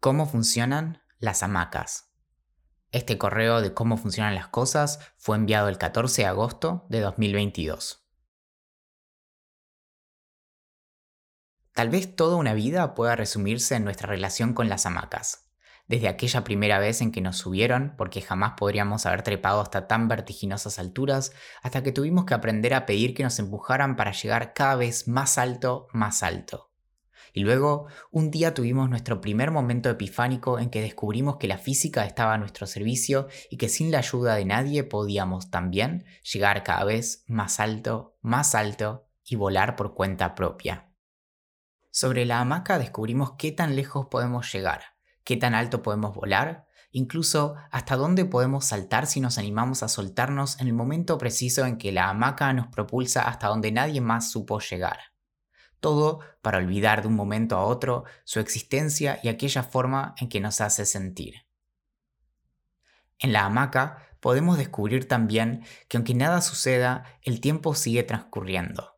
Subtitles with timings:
[0.00, 2.12] ¿Cómo funcionan las hamacas?
[2.92, 8.06] Este correo de cómo funcionan las cosas fue enviado el 14 de agosto de 2022.
[11.72, 15.50] Tal vez toda una vida pueda resumirse en nuestra relación con las hamacas.
[15.88, 20.08] Desde aquella primera vez en que nos subieron, porque jamás podríamos haber trepado hasta tan
[20.08, 21.32] vertiginosas alturas,
[21.62, 25.38] hasta que tuvimos que aprender a pedir que nos empujaran para llegar cada vez más
[25.38, 26.70] alto, más alto.
[27.36, 32.06] Y luego, un día tuvimos nuestro primer momento epifánico en que descubrimos que la física
[32.06, 36.84] estaba a nuestro servicio y que sin la ayuda de nadie podíamos también llegar cada
[36.84, 40.88] vez más alto, más alto y volar por cuenta propia.
[41.90, 44.80] Sobre la hamaca descubrimos qué tan lejos podemos llegar,
[45.22, 50.58] qué tan alto podemos volar, incluso hasta dónde podemos saltar si nos animamos a soltarnos
[50.58, 54.58] en el momento preciso en que la hamaca nos propulsa hasta donde nadie más supo
[54.58, 54.96] llegar
[55.86, 60.40] todo para olvidar de un momento a otro su existencia y aquella forma en que
[60.40, 61.46] nos hace sentir.
[63.20, 68.96] En la hamaca podemos descubrir también que aunque nada suceda, el tiempo sigue transcurriendo.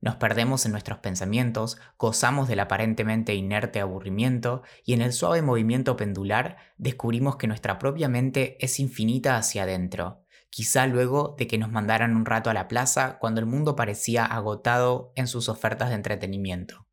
[0.00, 5.98] Nos perdemos en nuestros pensamientos, gozamos del aparentemente inerte aburrimiento y en el suave movimiento
[5.98, 10.21] pendular descubrimos que nuestra propia mente es infinita hacia adentro
[10.52, 14.26] quizá luego de que nos mandaran un rato a la plaza cuando el mundo parecía
[14.26, 16.86] agotado en sus ofertas de entretenimiento.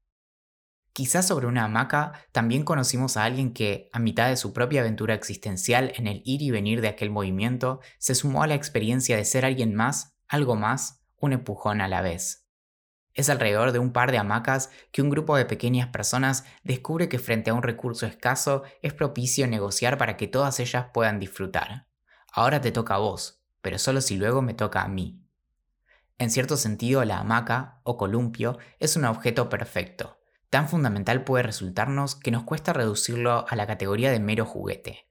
[0.94, 5.14] Quizá sobre una hamaca también conocimos a alguien que, a mitad de su propia aventura
[5.14, 9.26] existencial en el ir y venir de aquel movimiento, se sumó a la experiencia de
[9.26, 12.48] ser alguien más, algo más, un empujón a la vez.
[13.14, 17.20] Es alrededor de un par de hamacas que un grupo de pequeñas personas descubre que
[17.20, 21.88] frente a un recurso escaso es propicio negociar para que todas ellas puedan disfrutar.
[22.32, 25.22] Ahora te toca a vos, pero solo si luego me toca a mí.
[26.18, 30.20] En cierto sentido, la hamaca o columpio es un objeto perfecto.
[30.50, 35.08] Tan fundamental puede resultarnos que nos cuesta reducirlo a la categoría de mero juguete.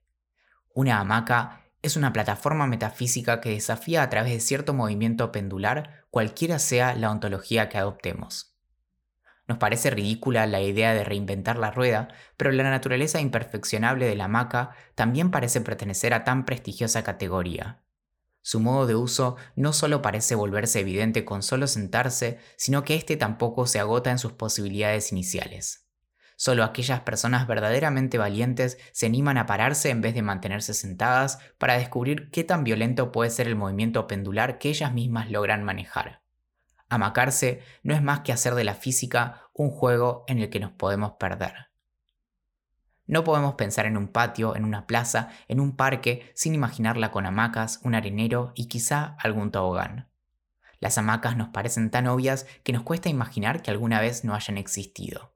[0.73, 6.59] Una hamaca es una plataforma metafísica que desafía a través de cierto movimiento pendular cualquiera
[6.59, 8.55] sea la ontología que adoptemos.
[9.47, 14.25] Nos parece ridícula la idea de reinventar la rueda, pero la naturaleza imperfeccionable de la
[14.25, 17.79] hamaca también parece pertenecer a tan prestigiosa categoría.
[18.41, 23.17] Su modo de uso no solo parece volverse evidente con solo sentarse, sino que éste
[23.17, 25.85] tampoco se agota en sus posibilidades iniciales.
[26.35, 31.77] Solo aquellas personas verdaderamente valientes se animan a pararse en vez de mantenerse sentadas para
[31.77, 36.21] descubrir qué tan violento puede ser el movimiento pendular que ellas mismas logran manejar.
[36.87, 40.71] Amacarse no es más que hacer de la física un juego en el que nos
[40.71, 41.68] podemos perder.
[43.09, 47.25] No podemos pensar en un patio, en una plaza, en un parque, sin imaginarla con
[47.25, 50.11] hamacas, un arenero y quizá algún tobogán.
[50.79, 54.59] Las hamacas nos parecen tan obvias que nos cuesta imaginar que alguna vez no hayan
[54.59, 55.33] existido.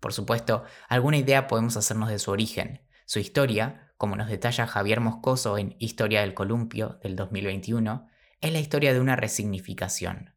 [0.00, 2.82] Por supuesto, alguna idea podemos hacernos de su origen.
[3.06, 8.08] Su historia, como nos detalla Javier Moscoso en Historia del Columpio del 2021,
[8.40, 10.34] es la historia de una resignificación.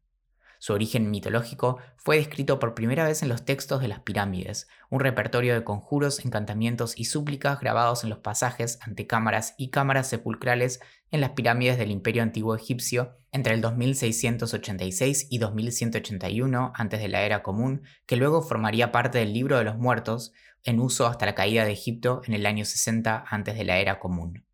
[0.62, 5.00] Su origen mitológico fue descrito por primera vez en los textos de las pirámides, un
[5.00, 10.78] repertorio de conjuros, encantamientos y súplicas grabados en los pasajes, antecámaras y cámaras sepulcrales
[11.10, 17.22] en las pirámides del Imperio Antiguo Egipcio entre el 2686 y 2181 antes de la
[17.22, 21.34] Era Común, que luego formaría parte del Libro de los Muertos, en uso hasta la
[21.34, 24.44] caída de Egipto en el año 60 antes de la Era Común.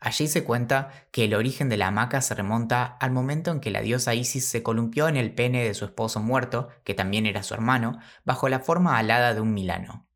[0.00, 3.70] Allí se cuenta que el origen de la hamaca se remonta al momento en que
[3.70, 7.42] la diosa Isis se columpió en el pene de su esposo muerto, que también era
[7.42, 10.08] su hermano, bajo la forma alada de un milano.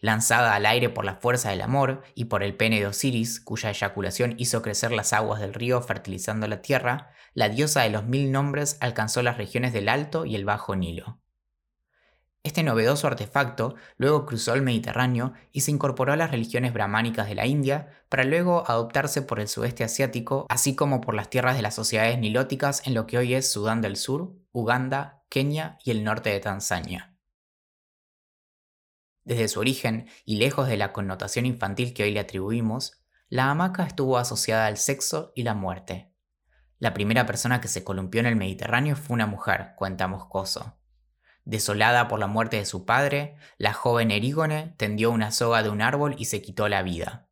[0.00, 3.70] Lanzada al aire por la fuerza del amor y por el pene de Osiris, cuya
[3.70, 8.32] eyaculación hizo crecer las aguas del río fertilizando la tierra, la diosa de los mil
[8.32, 11.21] nombres alcanzó las regiones del Alto y el Bajo Nilo.
[12.44, 17.36] Este novedoso artefacto luego cruzó el Mediterráneo y se incorporó a las religiones brahmánicas de
[17.36, 21.62] la India para luego adoptarse por el sudeste asiático, así como por las tierras de
[21.62, 26.02] las sociedades nilóticas en lo que hoy es Sudán del Sur, Uganda, Kenia y el
[26.02, 27.16] norte de Tanzania.
[29.24, 33.84] Desde su origen, y lejos de la connotación infantil que hoy le atribuimos, la hamaca
[33.84, 36.12] estuvo asociada al sexo y la muerte.
[36.80, 40.81] La primera persona que se columpió en el Mediterráneo fue una mujer, cuenta Moscoso.
[41.44, 45.82] Desolada por la muerte de su padre, la joven Erígone tendió una soga de un
[45.82, 47.28] árbol y se quitó la vida.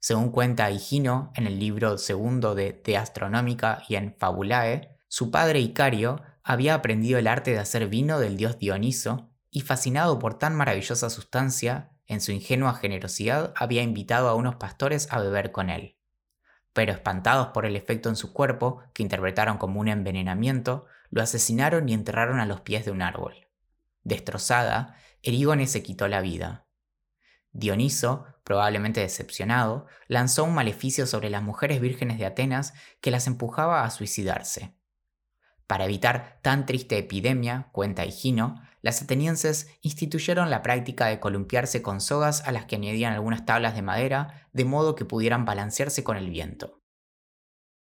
[0.00, 5.60] Según cuenta Higino en el libro segundo de De Astronómica y en Fabulae, su padre
[5.60, 10.54] Icario había aprendido el arte de hacer vino del dios Dioniso y fascinado por tan
[10.54, 15.96] maravillosa sustancia, en su ingenua generosidad había invitado a unos pastores a beber con él.
[16.72, 21.88] Pero espantados por el efecto en su cuerpo, que interpretaron como un envenenamiento, lo asesinaron
[21.88, 23.46] y enterraron a los pies de un árbol.
[24.02, 26.66] Destrozada, Erígone se quitó la vida.
[27.52, 33.84] Dioniso, probablemente decepcionado, lanzó un maleficio sobre las mujeres vírgenes de Atenas que las empujaba
[33.84, 34.74] a suicidarse.
[35.68, 42.00] Para evitar tan triste epidemia, cuenta Higino, las atenienses instituyeron la práctica de columpiarse con
[42.00, 46.16] sogas a las que añadían algunas tablas de madera de modo que pudieran balancearse con
[46.16, 46.83] el viento.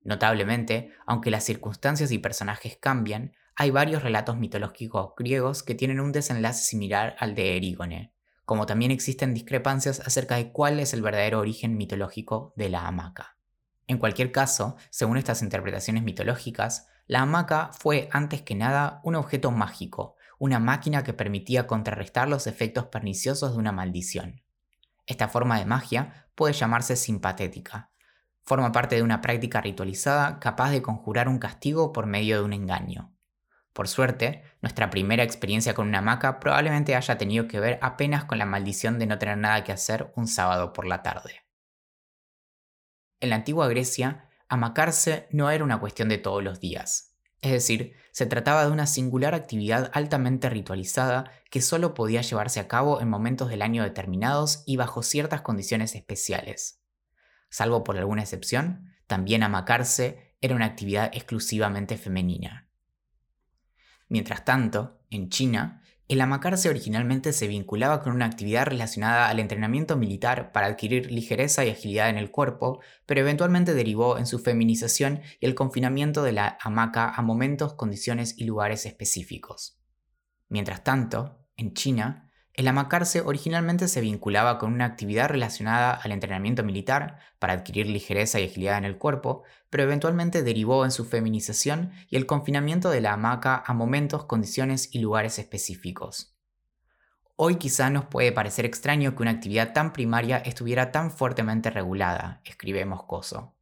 [0.04, 6.12] Notablemente, aunque las circunstancias y personajes cambian, hay varios relatos mitológicos griegos que tienen un
[6.12, 8.12] desenlace similar al de Erígone,
[8.44, 13.37] como también existen discrepancias acerca de cuál es el verdadero origen mitológico de la hamaca.
[13.87, 19.50] En cualquier caso, según estas interpretaciones mitológicas, la hamaca fue antes que nada un objeto
[19.50, 24.43] mágico, una máquina que permitía contrarrestar los efectos perniciosos de una maldición.
[25.06, 27.91] Esta forma de magia puede llamarse simpatética.
[28.44, 32.52] Forma parte de una práctica ritualizada capaz de conjurar un castigo por medio de un
[32.52, 33.12] engaño.
[33.72, 38.38] Por suerte, nuestra primera experiencia con una hamaca probablemente haya tenido que ver apenas con
[38.38, 41.42] la maldición de no tener nada que hacer un sábado por la tarde.
[43.20, 47.14] En la antigua Grecia, amacarse no era una cuestión de todos los días.
[47.40, 52.68] Es decir, se trataba de una singular actividad altamente ritualizada que solo podía llevarse a
[52.68, 56.81] cabo en momentos del año determinados y bajo ciertas condiciones especiales.
[57.52, 62.70] Salvo por alguna excepción, también amacarse era una actividad exclusivamente femenina.
[64.08, 69.99] Mientras tanto, en China, el amacarse originalmente se vinculaba con una actividad relacionada al entrenamiento
[69.99, 75.20] militar para adquirir ligereza y agilidad en el cuerpo, pero eventualmente derivó en su feminización
[75.38, 79.78] y el confinamiento de la hamaca a momentos, condiciones y lugares específicos.
[80.48, 86.62] Mientras tanto, en China, el amacarse originalmente se vinculaba con una actividad relacionada al entrenamiento
[86.62, 91.93] militar para adquirir ligereza y agilidad en el cuerpo, pero eventualmente derivó en su feminización
[92.10, 96.37] y el confinamiento de la hamaca a momentos, condiciones y lugares específicos.
[97.37, 102.43] Hoy quizá nos puede parecer extraño que una actividad tan primaria estuviera tan fuertemente regulada,
[102.44, 103.56] escribe Moscoso.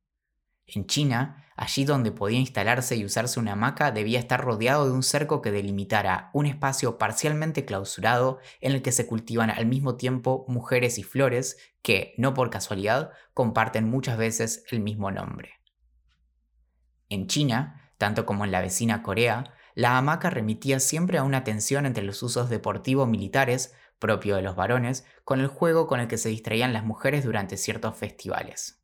[0.66, 5.02] En China, allí donde podía instalarse y usarse una hamaca debía estar rodeado de un
[5.02, 10.46] cerco que delimitara un espacio parcialmente clausurado en el que se cultivan al mismo tiempo
[10.48, 15.60] mujeres y flores que, no por casualidad, comparten muchas veces el mismo nombre.
[17.10, 21.84] En China, tanto como en la vecina Corea, la hamaca remitía siempre a una tensión
[21.84, 26.30] entre los usos deportivo-militares, propio de los varones, con el juego con el que se
[26.30, 28.79] distraían las mujeres durante ciertos festivales.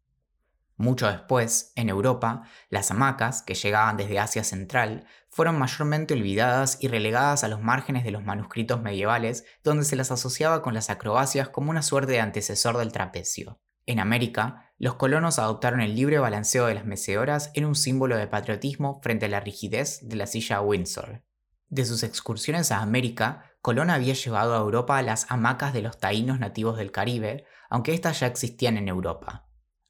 [0.79, 6.89] Mucho después, en Europa, las hamacas, que llegaban desde Asia Central, fueron mayormente olvidadas y
[6.89, 11.49] relegadas a los márgenes de los manuscritos medievales, donde se las asociaba con las acrobacias
[11.49, 13.59] como una suerte de antecesor del trapecio.
[13.87, 18.27] En América, los colonos adoptaron el libre balanceo de las mecedoras en un símbolo de
[18.27, 21.23] patriotismo frente a la rigidez de la silla Windsor.
[21.69, 26.39] De sus excursiones a América, Colón había llevado a Europa las hamacas de los taínos
[26.39, 29.46] nativos del Caribe, aunque éstas ya existían en Europa.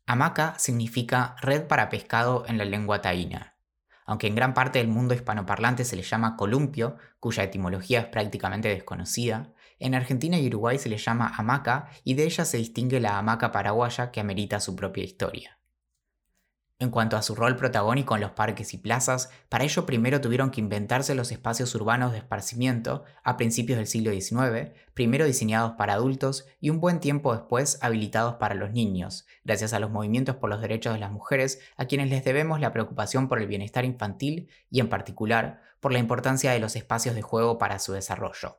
[0.08, 3.56] Hamaca significa red para pescado en la lengua taína.
[4.04, 8.68] Aunque en gran parte del mundo hispanoparlante se le llama columpio, cuya etimología es prácticamente
[8.68, 13.18] desconocida, en Argentina y Uruguay se le llama hamaca y de ella se distingue la
[13.18, 15.58] hamaca paraguaya que amerita su propia historia.
[16.78, 20.50] En cuanto a su rol protagónico en los parques y plazas, para ello primero tuvieron
[20.50, 25.94] que inventarse los espacios urbanos de esparcimiento a principios del siglo XIX, primero diseñados para
[25.94, 30.50] adultos y un buen tiempo después habilitados para los niños, gracias a los movimientos por
[30.50, 34.50] los derechos de las mujeres, a quienes les debemos la preocupación por el bienestar infantil
[34.68, 38.58] y en particular por la importancia de los espacios de juego para su desarrollo.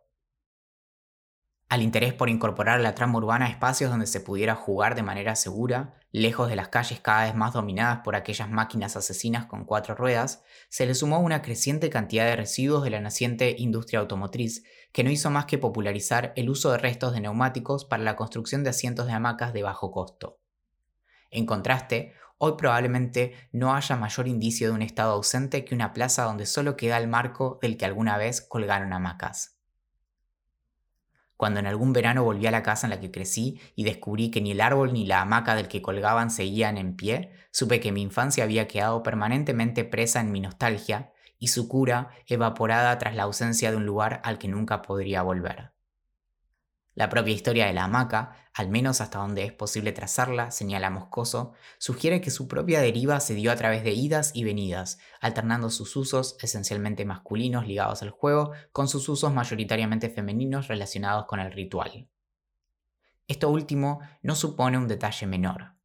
[1.70, 5.36] Al interés por incorporar a la trama urbana espacios donde se pudiera jugar de manera
[5.36, 9.96] segura, lejos de las calles cada vez más dominadas por aquellas máquinas asesinas con cuatro
[9.96, 15.04] ruedas, se le sumó una creciente cantidad de residuos de la naciente industria automotriz, que
[15.04, 18.70] no hizo más que popularizar el uso de restos de neumáticos para la construcción de
[18.70, 20.40] asientos de hamacas de bajo costo.
[21.30, 26.24] En contraste, hoy probablemente no haya mayor indicio de un estado ausente que una plaza
[26.24, 29.57] donde solo queda el marco del que alguna vez colgaron hamacas.
[31.38, 34.42] Cuando en algún verano volví a la casa en la que crecí y descubrí que
[34.42, 38.02] ni el árbol ni la hamaca del que colgaban seguían en pie, supe que mi
[38.02, 43.70] infancia había quedado permanentemente presa en mi nostalgia y su cura evaporada tras la ausencia
[43.72, 45.77] de un lugar al que nunca podría volver.
[46.98, 51.54] La propia historia de la hamaca, al menos hasta donde es posible trazarla, señala Moscoso,
[51.78, 55.96] sugiere que su propia deriva se dio a través de idas y venidas, alternando sus
[55.96, 62.10] usos esencialmente masculinos ligados al juego con sus usos mayoritariamente femeninos relacionados con el ritual.
[63.28, 65.77] Esto último no supone un detalle menor.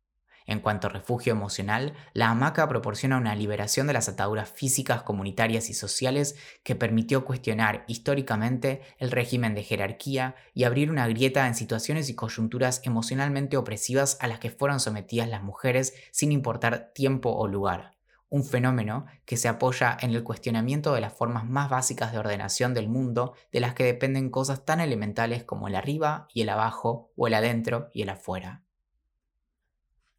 [0.46, 5.70] En cuanto a refugio emocional, la hamaca proporciona una liberación de las ataduras físicas, comunitarias
[5.70, 11.54] y sociales que permitió cuestionar históricamente el régimen de jerarquía y abrir una grieta en
[11.54, 17.30] situaciones y coyunturas emocionalmente opresivas a las que fueron sometidas las mujeres sin importar tiempo
[17.30, 17.92] o lugar.
[18.28, 22.72] Un fenómeno que se apoya en el cuestionamiento de las formas más básicas de ordenación
[22.72, 27.12] del mundo de las que dependen cosas tan elementales como el arriba y el abajo
[27.14, 28.62] o el adentro y el afuera.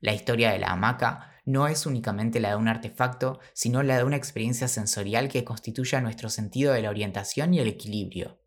[0.03, 4.03] La historia de la hamaca no es únicamente la de un artefacto, sino la de
[4.03, 8.38] una experiencia sensorial que constituye nuestro sentido de la orientación y el equilibrio.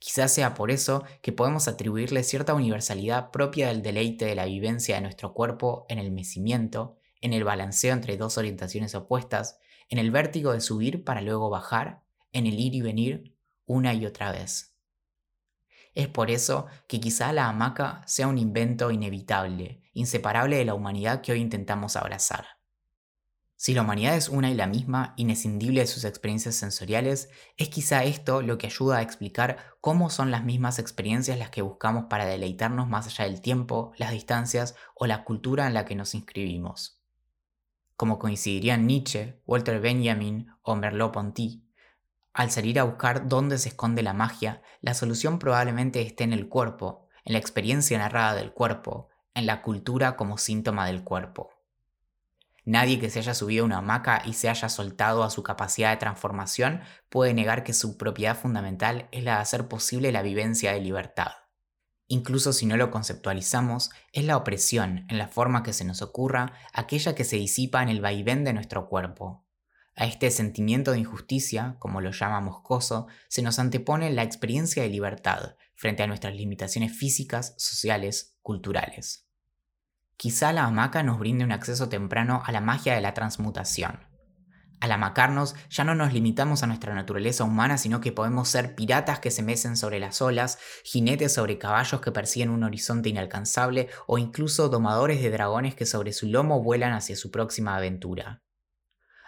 [0.00, 4.96] Quizás sea por eso que podemos atribuirle cierta universalidad propia del deleite de la vivencia
[4.96, 10.10] de nuestro cuerpo en el mecimiento, en el balanceo entre dos orientaciones opuestas, en el
[10.10, 12.02] vértigo de subir para luego bajar,
[12.32, 13.36] en el ir y venir
[13.66, 14.74] una y otra vez.
[15.98, 21.22] Es por eso que quizá la hamaca sea un invento inevitable, inseparable de la humanidad
[21.22, 22.46] que hoy intentamos abrazar.
[23.56, 28.04] Si la humanidad es una y la misma, inescindible de sus experiencias sensoriales, es quizá
[28.04, 32.26] esto lo que ayuda a explicar cómo son las mismas experiencias las que buscamos para
[32.26, 37.02] deleitarnos más allá del tiempo, las distancias o la cultura en la que nos inscribimos.
[37.96, 41.67] Como coincidirían Nietzsche, Walter Benjamin o Merleau-Ponty,
[42.38, 46.48] al salir a buscar dónde se esconde la magia, la solución probablemente esté en el
[46.48, 51.50] cuerpo, en la experiencia narrada del cuerpo, en la cultura como síntoma del cuerpo.
[52.64, 55.90] Nadie que se haya subido a una hamaca y se haya soltado a su capacidad
[55.90, 60.72] de transformación puede negar que su propiedad fundamental es la de hacer posible la vivencia
[60.72, 61.32] de libertad.
[62.06, 66.52] Incluso si no lo conceptualizamos, es la opresión, en la forma que se nos ocurra,
[66.72, 69.47] aquella que se disipa en el vaivén de nuestro cuerpo,
[69.98, 74.88] a este sentimiento de injusticia, como lo llama Moscoso, se nos antepone la experiencia de
[74.88, 79.26] libertad frente a nuestras limitaciones físicas, sociales, culturales.
[80.16, 84.06] Quizá la hamaca nos brinde un acceso temprano a la magia de la transmutación.
[84.78, 89.18] Al amacarnos ya no nos limitamos a nuestra naturaleza humana, sino que podemos ser piratas
[89.18, 94.18] que se mecen sobre las olas, jinetes sobre caballos que persiguen un horizonte inalcanzable o
[94.18, 98.42] incluso domadores de dragones que sobre su lomo vuelan hacia su próxima aventura.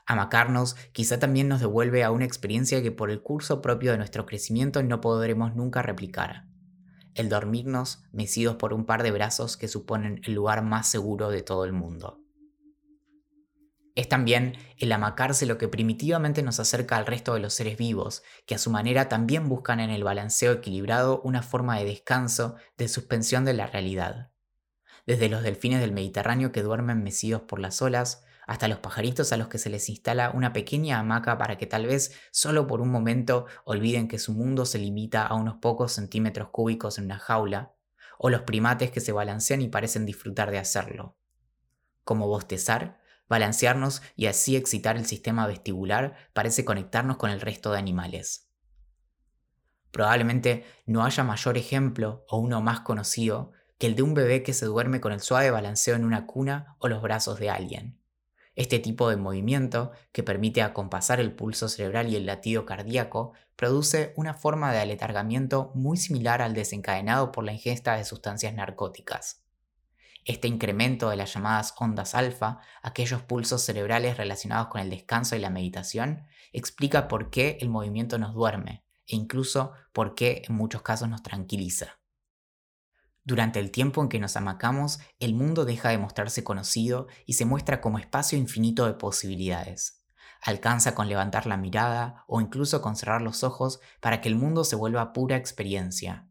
[0.07, 4.26] Amacarnos quizá también nos devuelve a una experiencia que por el curso propio de nuestro
[4.26, 6.47] crecimiento no podremos nunca replicar.
[7.14, 11.42] El dormirnos mecidos por un par de brazos que suponen el lugar más seguro de
[11.42, 12.21] todo el mundo.
[13.97, 18.23] Es también el amacarse lo que primitivamente nos acerca al resto de los seres vivos,
[18.47, 22.88] que a su manera también buscan en el balanceo equilibrado una forma de descanso, de
[22.88, 24.30] suspensión de la realidad.
[25.07, 29.37] Desde los delfines del Mediterráneo que duermen mecidos por las olas, hasta los pajaritos a
[29.37, 32.90] los que se les instala una pequeña hamaca para que tal vez solo por un
[32.90, 37.76] momento olviden que su mundo se limita a unos pocos centímetros cúbicos en una jaula,
[38.19, 41.16] o los primates que se balancean y parecen disfrutar de hacerlo.
[42.02, 47.78] Como bostezar, balancearnos y así excitar el sistema vestibular parece conectarnos con el resto de
[47.78, 48.50] animales.
[49.92, 54.54] Probablemente no haya mayor ejemplo o uno más conocido que el de un bebé que
[54.54, 58.00] se duerme con el suave balanceo en una cuna o los brazos de alguien.
[58.57, 64.12] Este tipo de movimiento, que permite acompasar el pulso cerebral y el latido cardíaco, produce
[64.16, 69.45] una forma de aletargamiento muy similar al desencadenado por la ingesta de sustancias narcóticas.
[70.25, 75.38] Este incremento de las llamadas ondas alfa, aquellos pulsos cerebrales relacionados con el descanso y
[75.38, 80.83] la meditación, explica por qué el movimiento nos duerme e incluso por qué en muchos
[80.83, 82.00] casos nos tranquiliza.
[83.30, 87.44] Durante el tiempo en que nos amacamos, el mundo deja de mostrarse conocido y se
[87.44, 90.04] muestra como espacio infinito de posibilidades.
[90.42, 94.64] Alcanza con levantar la mirada o incluso con cerrar los ojos para que el mundo
[94.64, 96.26] se vuelva pura experiencia.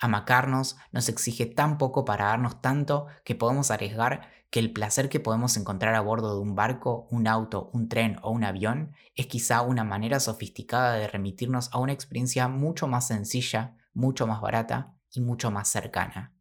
[0.00, 5.20] Amacarnos nos exige tan poco para darnos tanto que podemos arriesgar que el placer que
[5.20, 9.26] podemos encontrar a bordo de un barco, un auto, un tren o un avión es
[9.26, 14.94] quizá una manera sofisticada de remitirnos a una experiencia mucho más sencilla, mucho más barata
[15.12, 16.32] y mucho más cercana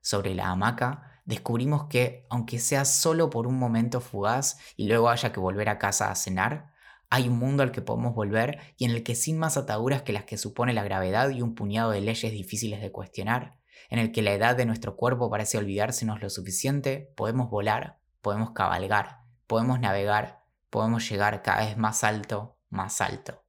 [0.00, 5.32] sobre la hamaca, descubrimos que, aunque sea solo por un momento fugaz y luego haya
[5.32, 6.72] que volver a casa a cenar,
[7.10, 10.12] hay un mundo al que podemos volver y en el que sin más ataduras que
[10.12, 14.12] las que supone la gravedad y un puñado de leyes difíciles de cuestionar, en el
[14.12, 19.80] que la edad de nuestro cuerpo parece olvidársenos lo suficiente, podemos volar, podemos cabalgar, podemos
[19.80, 23.42] navegar, podemos llegar cada vez más alto, más alto.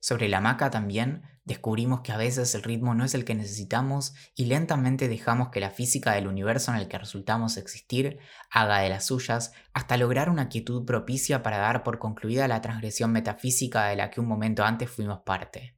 [0.00, 4.14] Sobre la hamaca también descubrimos que a veces el ritmo no es el que necesitamos
[4.36, 8.18] y lentamente dejamos que la física del universo en el que resultamos existir
[8.50, 13.12] haga de las suyas hasta lograr una quietud propicia para dar por concluida la transgresión
[13.12, 15.74] metafísica de la que un momento antes fuimos parte.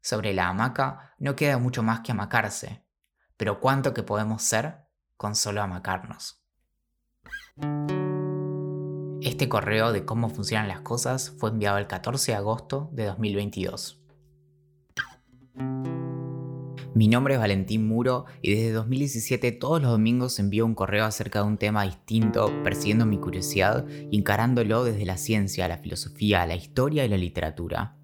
[0.00, 2.84] Sobre la hamaca no queda mucho más que amacarse,
[3.36, 6.42] pero cuánto que podemos ser con solo amacarnos.
[9.20, 14.01] Este correo de cómo funcionan las cosas fue enviado el 14 de agosto de 2022.
[16.94, 21.40] Mi nombre es Valentín Muro y desde 2017 todos los domingos envío un correo acerca
[21.40, 26.54] de un tema distinto, persiguiendo mi curiosidad y encarándolo desde la ciencia, la filosofía, la
[26.54, 27.96] historia y la literatura.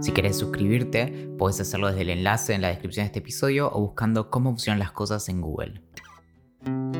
[0.00, 3.80] Si querés suscribirte, puedes hacerlo desde el enlace en la descripción de este episodio o
[3.80, 5.82] buscando cómo funcionan las cosas en Google.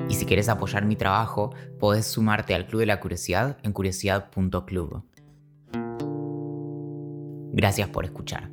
[0.08, 5.04] Y si quieres apoyar mi trabajo, podés sumarte al Club de la Curiosidad en curiosidad.club.
[7.52, 8.51] Gracias por escuchar.